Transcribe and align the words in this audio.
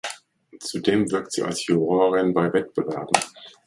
Zudem 0.59 1.11
wirkt 1.11 1.31
sie 1.33 1.43
als 1.43 1.67
Jurorin 1.67 2.33
bei 2.33 2.51
Wettbewerben. 2.51 3.21